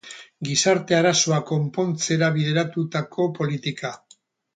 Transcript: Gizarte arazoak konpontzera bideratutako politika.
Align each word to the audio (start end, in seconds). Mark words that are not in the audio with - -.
Gizarte 0.47 0.95
arazoak 0.99 1.45
konpontzera 1.49 2.31
bideratutako 2.39 3.27
politika. 3.37 3.93